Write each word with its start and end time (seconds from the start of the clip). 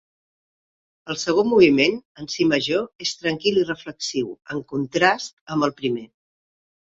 El 1.13 1.17
segon 1.23 1.47
moviment, 1.49 1.99
en 2.23 2.29
si 2.35 2.47
major, 2.53 2.87
és 3.07 3.13
tranquil 3.19 3.59
i 3.63 3.67
reflexiu, 3.67 4.33
en 4.55 4.63
contrast 4.75 5.35
amb 5.57 5.69
el 5.69 5.77
primer. 5.83 6.07